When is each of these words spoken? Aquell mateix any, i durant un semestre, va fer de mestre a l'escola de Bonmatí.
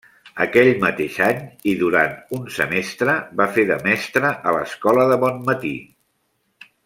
Aquell 0.43 0.69
mateix 0.83 1.17
any, 1.25 1.41
i 1.73 1.75
durant 1.81 2.15
un 2.37 2.47
semestre, 2.55 3.17
va 3.41 3.47
fer 3.59 3.67
de 3.73 3.77
mestre 3.89 4.33
a 4.49 4.55
l'escola 4.57 5.05
de 5.13 5.21
Bonmatí. 5.25 5.77